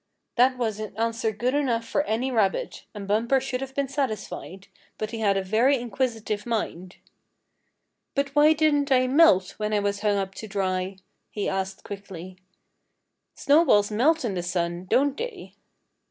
[0.35, 4.65] That was an answer good enough for any rabbit, and Bumper should have been satisfied,
[4.97, 6.95] but he had a very inquisitive mind.
[8.15, 10.95] "But why didn't I melt when I was hung up to dry?"
[11.29, 12.37] he asked quickly.
[13.35, 15.53] "Snowballs melt in the sun, don't they?"